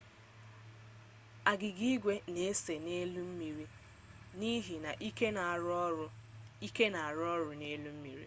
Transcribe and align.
agịga 1.51 1.83
igwe 1.93 2.13
n'ese 2.33 2.73
n'elu 2.85 3.21
mmiri 3.29 3.65
n'ihi 4.37 4.75
ike 6.67 6.85
n'arụ 6.95 7.23
ọrụ 7.35 7.51
n'elu 7.59 7.89
mmiri 7.95 8.19